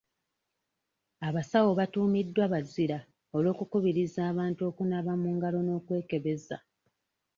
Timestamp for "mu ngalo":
5.21-5.59